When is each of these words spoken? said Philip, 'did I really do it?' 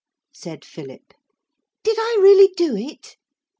said 0.33 0.65
Philip, 0.65 1.13
'did 1.83 1.95
I 1.99 2.17
really 2.19 2.51
do 2.57 2.75
it?' 2.75 3.17